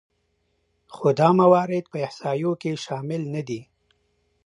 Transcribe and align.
خو 0.95 1.07
دا 1.19 1.29
موارد 1.41 1.85
په 1.91 1.97
احصایو 2.05 2.51
کې 2.61 2.71
شامل 2.85 3.21
نهدي 3.33 3.61